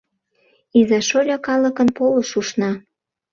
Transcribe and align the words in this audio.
Иза-шольо 0.79 1.37
калыкын 1.47 1.87
полыш 1.97 2.29
ушна. 2.39 2.71